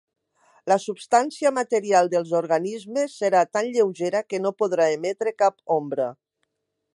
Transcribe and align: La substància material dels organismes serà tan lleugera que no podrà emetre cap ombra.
La 0.71 0.75
substància 0.83 1.51
material 1.57 2.09
dels 2.13 2.31
organismes 2.39 3.13
serà 3.25 3.43
tan 3.59 3.69
lleugera 3.77 4.23
que 4.31 4.41
no 4.47 4.53
podrà 4.63 4.89
emetre 4.97 5.35
cap 5.45 5.63
ombra. 5.77 6.09